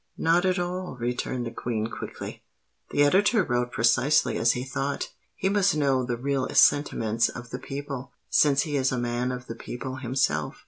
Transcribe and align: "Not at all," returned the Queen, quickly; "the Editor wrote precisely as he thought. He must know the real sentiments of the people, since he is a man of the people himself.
"Not 0.17 0.45
at 0.45 0.57
all," 0.57 0.97
returned 0.99 1.45
the 1.45 1.51
Queen, 1.51 1.85
quickly; 1.85 2.41
"the 2.89 3.03
Editor 3.03 3.43
wrote 3.43 3.71
precisely 3.71 4.35
as 4.35 4.53
he 4.53 4.63
thought. 4.63 5.11
He 5.35 5.47
must 5.47 5.75
know 5.77 6.03
the 6.03 6.17
real 6.17 6.49
sentiments 6.55 7.29
of 7.29 7.51
the 7.51 7.59
people, 7.59 8.11
since 8.27 8.63
he 8.63 8.77
is 8.77 8.91
a 8.91 8.97
man 8.97 9.31
of 9.31 9.45
the 9.45 9.53
people 9.53 9.97
himself. 9.97 10.55